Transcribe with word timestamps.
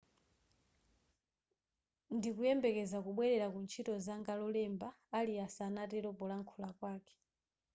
ndikuyembekeza 2.15 2.97
kubwerera 3.05 3.47
kuzintchito 3.53 3.93
zanga 4.05 4.33
lolemba 4.39 4.87
arias 5.17 5.55
anatero 5.65 6.09
polankhula 6.19 6.69
kwake 6.77 7.15